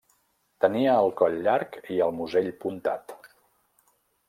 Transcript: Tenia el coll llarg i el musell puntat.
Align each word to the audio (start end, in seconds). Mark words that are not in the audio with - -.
Tenia 0.63 0.95
el 1.01 1.11
coll 1.19 1.37
llarg 1.49 1.77
i 1.97 1.99
el 2.07 2.17
musell 2.21 2.51
puntat. 2.65 3.17